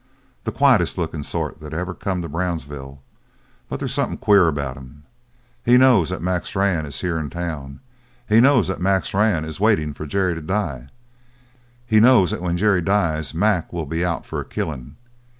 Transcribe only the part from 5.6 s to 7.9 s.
He knows that Mac Strann is here in town.